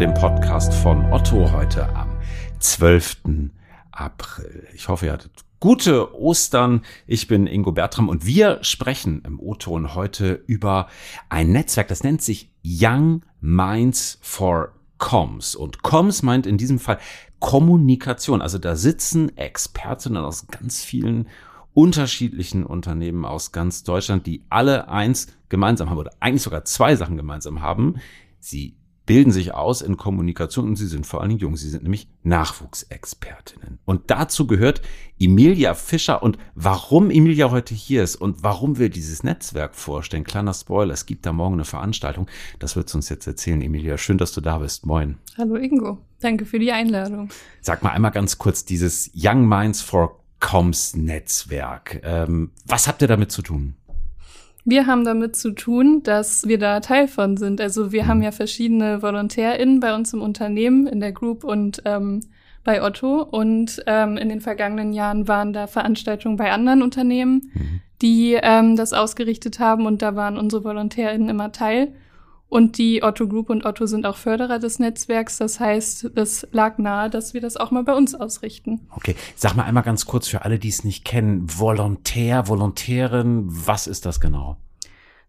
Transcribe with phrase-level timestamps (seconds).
[0.00, 2.08] dem Podcast von Otto heute am
[2.58, 3.50] 12.
[3.92, 4.66] April.
[4.74, 6.80] Ich hoffe, ihr hattet gute Ostern.
[7.06, 10.88] Ich bin Ingo Bertram und wir sprechen im O-Ton heute über
[11.28, 15.54] ein Netzwerk, das nennt sich Young Minds for Comms.
[15.54, 16.98] Und Comms meint in diesem Fall
[17.38, 18.40] Kommunikation.
[18.40, 21.28] Also da sitzen Expertinnen aus ganz vielen
[21.74, 27.18] unterschiedlichen Unternehmen aus ganz Deutschland, die alle eins gemeinsam haben oder eigentlich sogar zwei Sachen
[27.18, 27.96] gemeinsam haben.
[28.38, 28.79] Sie
[29.10, 31.56] bilden sich aus in Kommunikation und sie sind vor allen Dingen jung.
[31.56, 33.80] Sie sind nämlich Nachwuchsexpertinnen.
[33.84, 34.82] Und dazu gehört
[35.18, 36.22] Emilia Fischer.
[36.22, 41.06] Und warum Emilia heute hier ist und warum wir dieses Netzwerk vorstellen, kleiner Spoiler, es
[41.06, 42.28] gibt da morgen eine Veranstaltung.
[42.60, 43.60] Das wird uns jetzt erzählen.
[43.60, 44.86] Emilia, schön, dass du da bist.
[44.86, 45.18] Moin.
[45.36, 45.98] Hallo Ingo.
[46.20, 47.30] Danke für die Einladung.
[47.62, 52.00] Sag mal einmal ganz kurz dieses Young Minds for Comms Netzwerk.
[52.04, 53.74] Ähm, was habt ihr damit zu tun?
[54.64, 57.60] Wir haben damit zu tun, dass wir da Teil von sind.
[57.60, 62.20] Also wir haben ja verschiedene VolontärInnen bei uns im Unternehmen, in der Group und ähm,
[62.62, 63.22] bei Otto.
[63.22, 67.80] Und ähm, in den vergangenen Jahren waren da Veranstaltungen bei anderen Unternehmen, mhm.
[68.02, 69.86] die ähm, das ausgerichtet haben.
[69.86, 71.94] Und da waren unsere VolontärInnen immer Teil.
[72.50, 75.38] Und die Otto Group und Otto sind auch Förderer des Netzwerks.
[75.38, 78.80] Das heißt, es lag nahe, dass wir das auch mal bei uns ausrichten.
[78.90, 81.46] Okay, sag mal einmal ganz kurz für alle, die es nicht kennen.
[81.46, 84.56] Volontär, Volontärin, was ist das genau?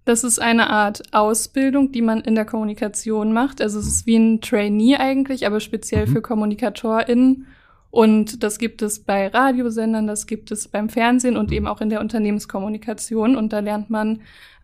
[0.04, 3.62] Das ist eine Art Ausbildung, die man in der Kommunikation macht.
[3.62, 6.14] Also es ist wie ein Trainee eigentlich, aber speziell mhm.
[6.14, 7.46] für KommunikatorInnen.
[7.92, 11.90] Und das gibt es bei Radiosendern, das gibt es beim Fernsehen und eben auch in
[11.90, 13.36] der Unternehmenskommunikation.
[13.36, 14.22] Und da lernt man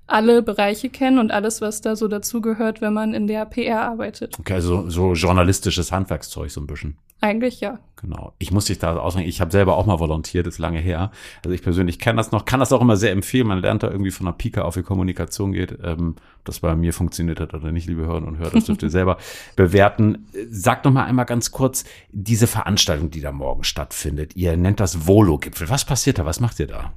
[0.08, 4.40] alle Bereiche kennen und alles, was da so dazugehört, wenn man in der PR arbeitet.
[4.40, 6.98] Okay, also so journalistisches Handwerkszeug so ein bisschen.
[7.20, 7.80] Eigentlich ja.
[7.96, 8.34] Genau.
[8.38, 9.28] Ich muss dich da ausreden.
[9.28, 11.12] Ich habe selber auch mal volontiert, ist lange her.
[11.44, 13.48] Also ich persönlich kenne das noch, kann das auch immer sehr empfehlen.
[13.48, 15.80] Man lernt da irgendwie von der Pika auf, wie Kommunikation geht.
[15.84, 18.90] Ähm, das bei mir funktioniert hat oder nicht, liebe Hören und Hörer, das dürft ihr
[18.92, 19.18] selber
[19.56, 20.28] bewerten.
[20.50, 24.36] Sag noch mal einmal ganz kurz, diese Veranstaltung, die da morgen stattfindet.
[24.36, 25.70] Ihr nennt das Volo-Gipfel.
[25.70, 26.26] Was passiert da?
[26.26, 26.94] Was macht ihr da?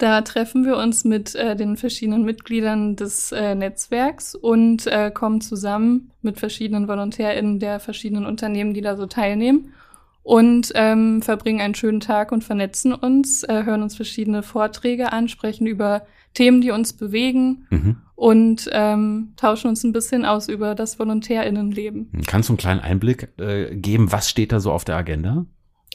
[0.00, 5.42] Da treffen wir uns mit äh, den verschiedenen Mitgliedern des äh, Netzwerks und äh, kommen
[5.42, 9.74] zusammen mit verschiedenen VolontärInnen der verschiedenen Unternehmen, die da so teilnehmen
[10.22, 15.28] und ähm, verbringen einen schönen Tag und vernetzen uns, äh, hören uns verschiedene Vorträge an,
[15.28, 17.96] sprechen über Themen, die uns bewegen mhm.
[18.14, 22.10] und ähm, tauschen uns ein bisschen aus über das VolontärInnenleben.
[22.26, 25.44] Kannst du einen kleinen Einblick äh, geben, was steht da so auf der Agenda?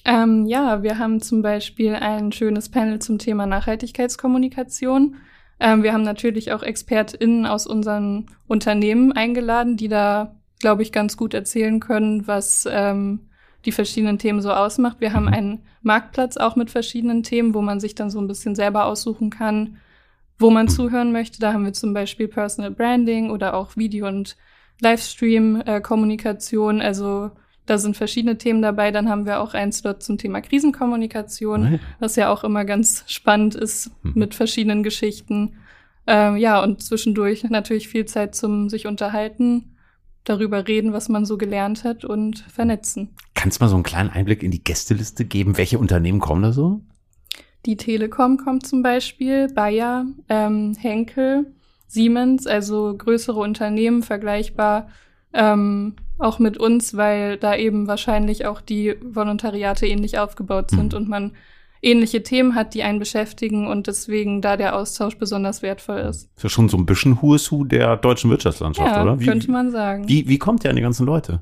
[0.06, 5.16] Ähm, ja, wir haben zum Beispiel ein schönes Panel zum Thema Nachhaltigkeitskommunikation.
[5.60, 11.18] Ähm, wir haben natürlich auch ExpertInnen aus unseren Unternehmen eingeladen, die da, glaube ich, ganz
[11.18, 13.30] gut erzählen können, was ähm,
[13.66, 14.98] die verschiedenen Themen so ausmacht.
[15.00, 18.54] Wir haben einen Marktplatz auch mit verschiedenen Themen, wo man sich dann so ein bisschen
[18.54, 19.78] selber aussuchen kann,
[20.38, 21.40] wo man zuhören möchte.
[21.40, 24.38] Da haben wir zum Beispiel Personal Branding oder auch Video- und
[24.82, 26.82] Livestream-Kommunikation.
[26.82, 27.32] also
[27.66, 28.92] da sind verschiedene Themen dabei.
[28.92, 33.04] Dann haben wir auch einen Slot zum Thema Krisenkommunikation, oh was ja auch immer ganz
[33.08, 34.14] spannend ist mhm.
[34.16, 35.56] mit verschiedenen Geschichten.
[36.08, 39.76] Ähm, ja, und zwischendurch natürlich viel Zeit zum sich unterhalten,
[40.24, 43.16] darüber reden, was man so gelernt hat und vernetzen.
[43.34, 45.58] Kannst du mal so einen kleinen Einblick in die Gästeliste geben?
[45.58, 46.82] Welche Unternehmen kommen da so?
[47.66, 51.54] Die Telekom kommt zum Beispiel, Bayer, ähm, Henkel,
[51.88, 54.90] Siemens, also größere Unternehmen, vergleichbar
[55.36, 60.98] ähm, auch mit uns, weil da eben wahrscheinlich auch die Volontariate ähnlich aufgebaut sind mhm.
[60.98, 61.32] und man
[61.82, 66.30] ähnliche Themen hat, die einen beschäftigen und deswegen da der Austausch besonders wertvoll ist.
[66.36, 69.20] Ist ja schon so ein bisschen Who der deutschen Wirtschaftslandschaft, ja, oder?
[69.20, 70.08] Wie, könnte man sagen.
[70.08, 71.42] Wie, wie kommt ihr an die ganzen Leute?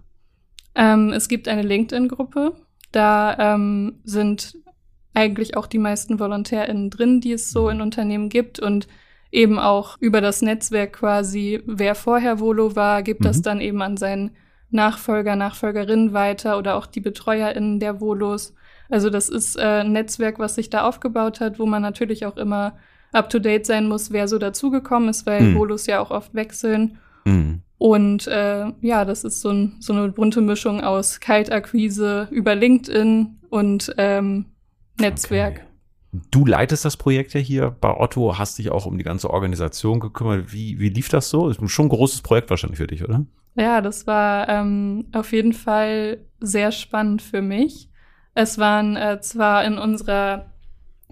[0.75, 2.53] Ähm, es gibt eine LinkedIn-Gruppe.
[2.91, 4.57] Da ähm, sind
[5.13, 7.69] eigentlich auch die meisten VolontärInnen drin, die es so mhm.
[7.69, 8.87] in Unternehmen gibt und
[9.33, 13.25] eben auch über das Netzwerk quasi, wer vorher Volo war, gibt mhm.
[13.25, 14.31] das dann eben an seinen
[14.69, 18.53] Nachfolger, Nachfolgerinnen weiter oder auch die BetreuerInnen der Volos.
[18.89, 22.37] Also das ist äh, ein Netzwerk, was sich da aufgebaut hat, wo man natürlich auch
[22.37, 22.77] immer
[23.11, 25.57] up to date sein muss, wer so dazugekommen ist, weil mhm.
[25.57, 26.97] Volos ja auch oft wechseln.
[27.25, 27.61] Mhm.
[27.79, 33.39] Und äh, ja, das ist so, ein, so eine bunte Mischung aus Kaltakquise über LinkedIn
[33.49, 34.45] und ähm,
[34.99, 35.55] Netzwerk.
[35.55, 35.72] Okay.
[36.29, 39.99] Du leitest das Projekt ja hier bei Otto, hast dich auch um die ganze Organisation
[39.99, 40.53] gekümmert.
[40.53, 41.49] Wie, wie lief das so?
[41.49, 43.25] Ist schon ein großes Projekt wahrscheinlich für dich, oder?
[43.55, 47.89] Ja, das war ähm, auf jeden Fall sehr spannend für mich.
[48.35, 50.51] Es waren äh, zwar in unserer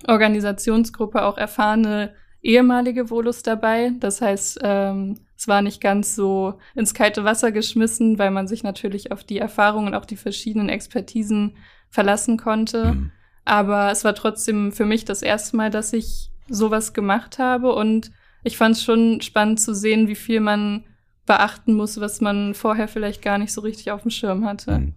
[0.08, 3.92] Organisationsgruppe auch erfahrene ehemalige Volus dabei.
[4.00, 8.64] Das heißt, ähm, es war nicht ganz so ins kalte Wasser geschmissen, weil man sich
[8.64, 11.56] natürlich auf die Erfahrungen und auch die verschiedenen Expertisen
[11.90, 12.94] verlassen konnte.
[12.94, 13.12] Mhm.
[13.46, 18.12] Aber es war trotzdem für mich das erste Mal, dass ich sowas gemacht habe und
[18.44, 20.84] ich fand es schon spannend zu sehen, wie viel man
[21.26, 24.76] beachten muss, was man vorher vielleicht gar nicht so richtig auf dem Schirm hatte.
[24.76, 24.94] Hm.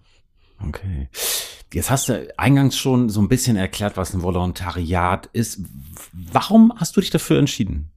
[0.66, 1.08] Okay.
[1.72, 5.60] Jetzt hast du eingangs schon so ein bisschen erklärt, was ein Volontariat ist.
[6.12, 7.90] Warum hast du dich dafür entschieden?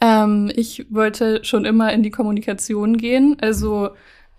[0.00, 3.36] Ähm, ich wollte schon immer in die Kommunikation gehen.
[3.40, 3.90] Also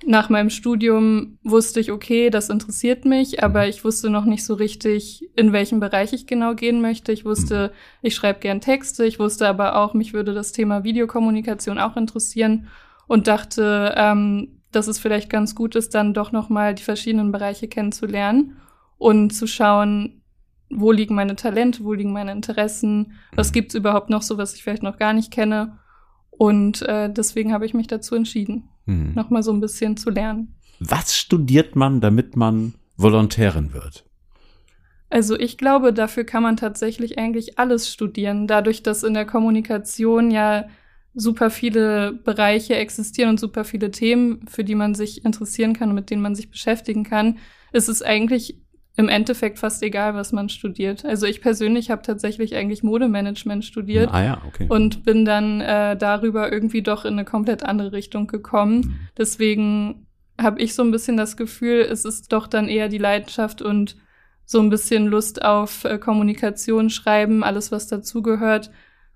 [0.06, 4.56] nach meinem Studium wusste ich, okay, das interessiert mich, aber ich wusste noch nicht so
[4.56, 7.12] richtig, in welchem Bereich ich genau gehen möchte.
[7.12, 7.72] Ich wusste,
[8.02, 12.68] ich schreibe gern Texte, ich wusste aber auch, mich würde das Thema Videokommunikation auch interessieren
[13.08, 17.32] und dachte, ähm, dass es vielleicht ganz gut ist, dann doch noch mal die verschiedenen
[17.32, 18.58] Bereiche kennenzulernen
[18.98, 20.22] und zu schauen,
[20.70, 24.64] wo liegen meine Talente, wo liegen meine Interessen, was gibt's überhaupt noch so, was ich
[24.64, 25.78] vielleicht noch gar nicht kenne.
[26.42, 29.14] Und äh, deswegen habe ich mich dazu entschieden, hm.
[29.14, 30.56] noch mal so ein bisschen zu lernen.
[30.80, 34.06] Was studiert man, damit man Volontärin wird?
[35.12, 40.32] Also ich glaube, dafür kann man tatsächlich eigentlich alles studieren, dadurch, dass in der Kommunikation
[40.32, 40.66] ja
[41.14, 45.96] super viele Bereiche existieren und super viele Themen, für die man sich interessieren kann und
[45.96, 47.38] mit denen man sich beschäftigen kann,
[47.72, 48.60] ist es eigentlich
[49.02, 51.04] im Endeffekt fast egal, was man studiert.
[51.04, 54.68] Also ich persönlich habe tatsächlich eigentlich Modemanagement studiert ah ja, okay.
[54.70, 58.78] und bin dann äh, darüber irgendwie doch in eine komplett andere Richtung gekommen.
[58.78, 59.00] Mhm.
[59.18, 60.08] Deswegen
[60.40, 63.98] habe ich so ein bisschen das Gefühl, es ist doch dann eher die Leidenschaft und
[64.46, 68.70] so ein bisschen Lust auf äh, Kommunikation, Schreiben, alles was dazugehört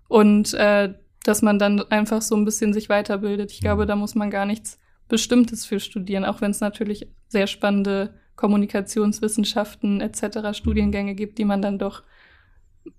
[0.08, 0.94] und äh,
[1.24, 3.52] dass man dann einfach so ein bisschen sich weiterbildet.
[3.52, 3.88] Ich glaube, mhm.
[3.88, 10.02] da muss man gar nichts Bestimmtes für studieren, auch wenn es natürlich sehr spannende Kommunikationswissenschaften
[10.02, 10.58] etc.
[10.58, 12.04] Studiengänge gibt, die man dann doch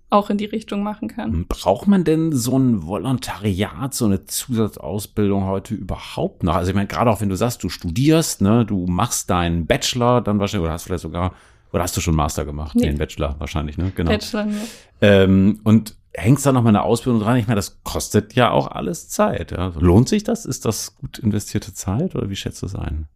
[0.09, 1.45] auch in die Richtung machen kann.
[1.47, 6.55] Braucht man denn so ein Volontariat, so eine Zusatzausbildung heute überhaupt noch?
[6.55, 10.21] Also ich meine, gerade auch wenn du sagst, du studierst, ne, du machst deinen Bachelor,
[10.21, 11.33] dann wahrscheinlich, oder hast vielleicht sogar,
[11.73, 12.75] oder hast du schon Master gemacht?
[12.75, 12.83] Nee.
[12.83, 13.91] Den Bachelor wahrscheinlich, ne?
[13.95, 14.11] Genau.
[14.11, 14.61] Bachelor, ja.
[15.01, 17.37] Ähm, und hängst da noch mal eine Ausbildung dran.
[17.37, 19.51] Ich meine, das kostet ja auch alles Zeit.
[19.51, 19.73] Ja.
[19.77, 20.45] Lohnt sich das?
[20.45, 23.07] Ist das gut investierte Zeit oder wie schätzt du es ein?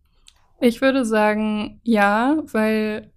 [0.62, 3.12] Ich würde sagen, ja, weil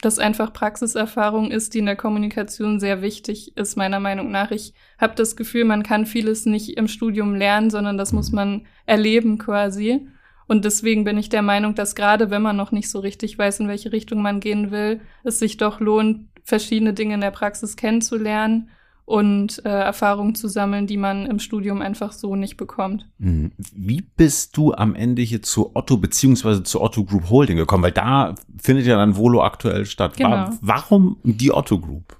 [0.00, 4.52] das einfach Praxiserfahrung ist, die in der Kommunikation sehr wichtig ist, meiner Meinung nach.
[4.52, 8.66] Ich habe das Gefühl, man kann vieles nicht im Studium lernen, sondern das muss man
[8.86, 10.06] erleben quasi.
[10.46, 13.60] Und deswegen bin ich der Meinung, dass gerade wenn man noch nicht so richtig weiß,
[13.60, 17.76] in welche Richtung man gehen will, es sich doch lohnt, verschiedene Dinge in der Praxis
[17.76, 18.70] kennenzulernen
[19.04, 23.08] und äh, Erfahrungen zu sammeln, die man im Studium einfach so nicht bekommt.
[23.18, 23.52] Mhm.
[23.74, 27.84] Wie bist du am Ende hier zu Otto beziehungsweise zu Otto Group Holding gekommen?
[27.84, 30.16] Weil da findet ja dann Volo aktuell statt.
[30.16, 30.50] Genau.
[30.60, 32.16] Warum die Otto Group?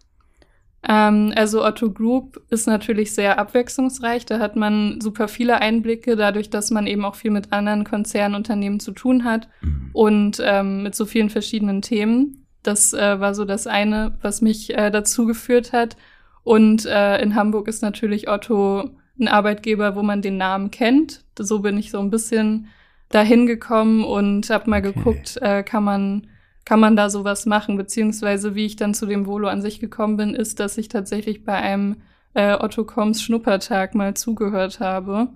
[0.86, 4.26] Ähm, also Otto Group ist natürlich sehr abwechslungsreich.
[4.26, 8.80] Da hat man super viele Einblicke, dadurch, dass man eben auch viel mit anderen Konzernunternehmen
[8.80, 9.90] zu tun hat mhm.
[9.92, 12.46] und ähm, mit so vielen verschiedenen Themen.
[12.62, 15.96] Das äh, war so das eine, was mich äh, dazu geführt hat.
[16.44, 21.24] Und äh, in Hamburg ist natürlich Otto ein Arbeitgeber, wo man den Namen kennt.
[21.38, 22.68] So bin ich so ein bisschen
[23.10, 24.92] dahin gekommen und habe mal okay.
[24.92, 26.26] geguckt, äh, kann man
[26.64, 30.16] kann man da sowas machen, beziehungsweise wie ich dann zu dem Volo an sich gekommen
[30.16, 31.96] bin, ist, dass ich tatsächlich bei einem
[32.34, 35.28] äh, Otto Koms Schnuppertag mal zugehört habe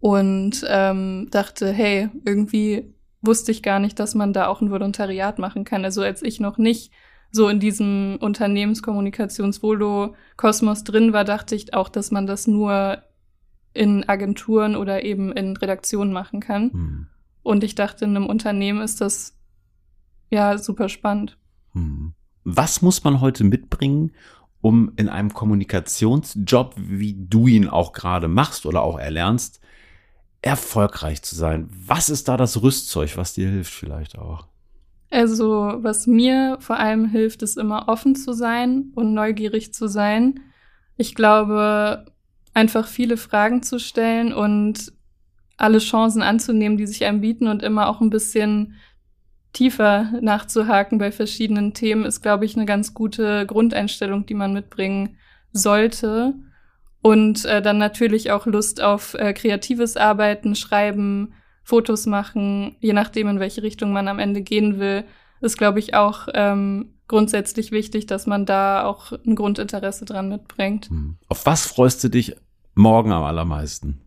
[0.00, 5.38] und ähm, dachte, hey, irgendwie wusste ich gar nicht, dass man da auch ein Volontariat
[5.38, 5.84] machen kann.
[5.84, 6.90] Also als ich noch nicht
[7.32, 13.02] so in diesem Unternehmenskommunikationsvolo-Kosmos drin war, dachte ich auch, dass man das nur
[13.72, 16.72] in Agenturen oder eben in Redaktionen machen kann.
[16.72, 17.06] Hm.
[17.42, 19.36] Und ich dachte, in einem Unternehmen ist das
[20.30, 21.36] ja super spannend.
[21.72, 22.14] Hm.
[22.44, 24.12] Was muss man heute mitbringen,
[24.60, 29.60] um in einem Kommunikationsjob, wie du ihn auch gerade machst oder auch erlernst,
[30.42, 31.68] erfolgreich zu sein?
[31.70, 34.46] Was ist da das Rüstzeug, was dir hilft vielleicht auch?
[35.10, 40.40] Also, was mir vor allem hilft, ist immer offen zu sein und neugierig zu sein.
[40.96, 42.06] Ich glaube,
[42.54, 44.92] einfach viele Fragen zu stellen und
[45.56, 48.74] alle Chancen anzunehmen, die sich einem bieten und immer auch ein bisschen
[49.52, 55.16] tiefer nachzuhaken bei verschiedenen Themen, ist, glaube ich, eine ganz gute Grundeinstellung, die man mitbringen
[55.52, 56.34] sollte.
[57.00, 61.34] Und äh, dann natürlich auch Lust auf äh, kreatives Arbeiten, Schreiben,
[61.66, 65.02] Fotos machen, je nachdem, in welche Richtung man am Ende gehen will,
[65.40, 70.88] ist, glaube ich, auch ähm, grundsätzlich wichtig, dass man da auch ein Grundinteresse dran mitbringt.
[70.90, 71.16] Hm.
[71.28, 72.36] Auf was freust du dich
[72.76, 74.00] morgen am allermeisten?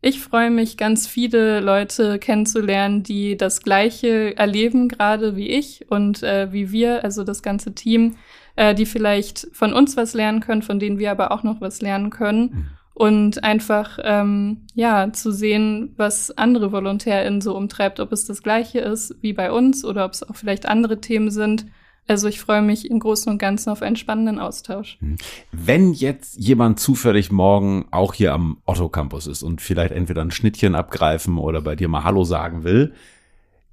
[0.00, 6.22] Ich freue mich, ganz viele Leute kennenzulernen, die das Gleiche erleben, gerade wie ich und
[6.22, 8.14] äh, wie wir, also das ganze Team,
[8.54, 11.82] äh, die vielleicht von uns was lernen können, von denen wir aber auch noch was
[11.82, 12.42] lernen können.
[12.42, 18.42] Mhm und einfach ähm, ja zu sehen, was andere VolontärInnen so umtreibt, ob es das
[18.42, 21.66] Gleiche ist wie bei uns oder ob es auch vielleicht andere Themen sind.
[22.08, 24.98] Also ich freue mich im Großen und Ganzen auf einen spannenden Austausch.
[25.00, 25.16] Hm.
[25.52, 30.32] Wenn jetzt jemand zufällig morgen auch hier am Otto Campus ist und vielleicht entweder ein
[30.32, 32.92] Schnittchen abgreifen oder bei dir mal Hallo sagen will,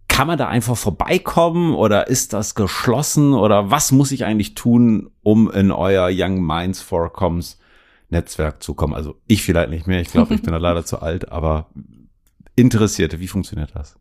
[0.07, 5.09] kann man da einfach vorbeikommen oder ist das geschlossen oder was muss ich eigentlich tun,
[5.23, 7.57] um in euer Young Minds for Comms
[8.09, 8.93] Netzwerk zu kommen?
[8.93, 11.69] Also ich vielleicht nicht mehr, ich glaube, ich bin da leider zu alt, aber
[12.55, 13.95] Interessierte, wie funktioniert das?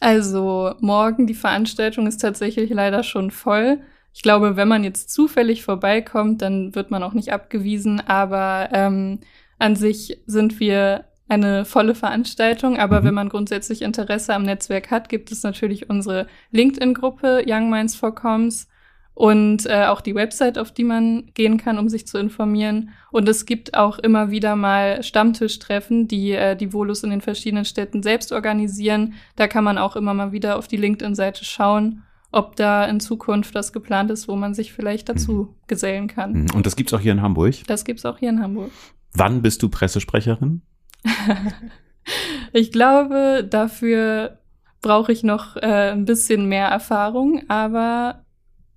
[0.00, 3.80] Also morgen die Veranstaltung ist tatsächlich leider schon voll.
[4.12, 8.00] Ich glaube, wenn man jetzt zufällig vorbeikommt, dann wird man auch nicht abgewiesen.
[8.00, 9.20] Aber ähm,
[9.58, 12.78] an sich sind wir eine volle Veranstaltung.
[12.78, 13.04] Aber mhm.
[13.06, 18.14] wenn man grundsätzlich Interesse am Netzwerk hat, gibt es natürlich unsere LinkedIn-Gruppe Young Minds for
[18.14, 18.68] Comms
[19.14, 22.90] und äh, auch die Website, auf die man gehen kann, um sich zu informieren.
[23.12, 27.64] Und es gibt auch immer wieder mal Stammtischtreffen, die äh, die Volus in den verschiedenen
[27.64, 29.14] Städten selbst organisieren.
[29.36, 32.02] Da kann man auch immer mal wieder auf die LinkedIn-Seite schauen,
[32.32, 35.48] ob da in Zukunft das geplant ist, wo man sich vielleicht dazu mhm.
[35.68, 36.32] gesellen kann.
[36.32, 36.46] Mhm.
[36.54, 37.54] Und das gibt's auch hier in Hamburg?
[37.68, 38.72] Das gibt's auch hier in Hamburg.
[39.12, 40.62] Wann bist du Pressesprecherin?
[42.52, 44.40] ich glaube, dafür
[44.82, 48.23] brauche ich noch äh, ein bisschen mehr Erfahrung, aber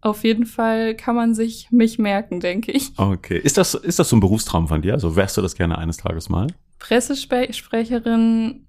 [0.02, 2.92] auf jeden Fall kann man sich mich merken, denke ich.
[2.98, 3.40] Okay.
[3.40, 4.94] Ist das, ist das so ein Berufstraum von dir?
[4.94, 6.48] Also wärst du das gerne eines Tages mal?
[6.80, 8.68] Pressesprecherin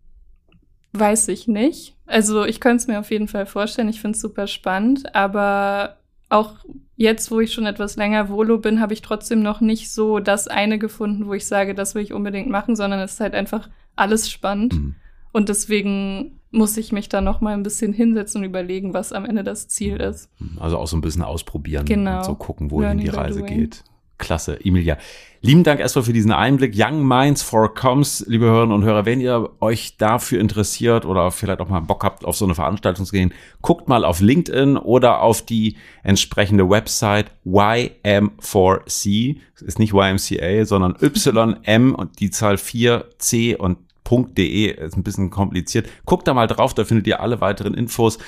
[0.93, 1.97] weiß ich nicht.
[2.07, 3.89] Also ich könnte es mir auf jeden Fall vorstellen.
[3.89, 5.15] Ich finde es super spannend.
[5.15, 5.99] Aber
[6.31, 6.57] auch
[6.97, 10.49] jetzt, wo ich schon etwas länger Volo bin, habe ich trotzdem noch nicht so das
[10.49, 13.69] eine gefunden, wo ich sage, das will ich unbedingt machen, sondern es ist halt einfach
[13.97, 14.75] alles spannend.
[14.75, 14.95] Mhm.
[15.33, 19.25] Und deswegen muss ich mich da noch mal ein bisschen hinsetzen und überlegen, was am
[19.25, 20.01] Ende das Ziel mhm.
[20.01, 20.31] ist.
[20.59, 22.19] Also auch so ein bisschen ausprobieren genau.
[22.19, 23.85] und so gucken, wohin die Reise geht.
[24.19, 24.99] Klasse, Emilia.
[25.41, 26.75] Lieben Dank erstmal für diesen Einblick.
[26.77, 31.61] Young Minds for Comms, liebe Hörerinnen und Hörer, wenn ihr euch dafür interessiert oder vielleicht
[31.61, 35.23] auch mal Bock habt, auf so eine Veranstaltung zu gehen, guckt mal auf LinkedIn oder
[35.23, 39.39] auf die entsprechende Website YM4C.
[39.61, 43.79] Ist nicht YMCA, sondern YM und die Zahl 4C und
[44.11, 45.89] .de ist ein bisschen kompliziert.
[46.05, 48.19] Guckt da mal drauf, da findet ihr alle weiteren Infos.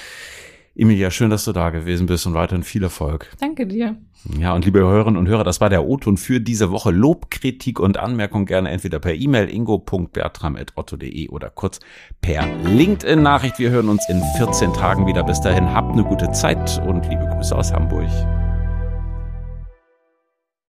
[0.76, 3.30] Emilia, schön, dass du da gewesen bist und weiterhin viel Erfolg.
[3.40, 3.96] Danke dir.
[4.38, 6.90] Ja, und liebe Hörerinnen und Hörer, das war der O-Ton für diese Woche.
[6.90, 11.80] Lob, Kritik und Anmerkung gerne entweder per E-Mail ingo.bertram.otto.de oder kurz
[12.20, 13.58] per LinkedIn-Nachricht.
[13.58, 15.24] Wir hören uns in 14 Tagen wieder.
[15.24, 18.08] Bis dahin, habt eine gute Zeit und liebe Grüße aus Hamburg.